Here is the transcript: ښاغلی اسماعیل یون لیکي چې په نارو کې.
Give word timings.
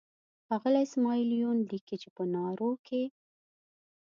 ښاغلی 0.45 0.83
اسماعیل 0.87 1.29
یون 1.41 1.57
لیکي 1.71 1.95
چې 2.01 2.09
په 2.15 2.23
نارو 2.33 2.71
کې. 2.85 3.03